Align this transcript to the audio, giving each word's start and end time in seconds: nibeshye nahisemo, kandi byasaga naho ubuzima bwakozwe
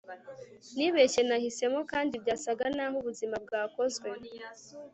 nibeshye 0.77 1.21
nahisemo, 1.29 1.79
kandi 1.91 2.13
byasaga 2.23 2.65
naho 2.75 2.95
ubuzima 3.01 3.35
bwakozwe 3.45 4.07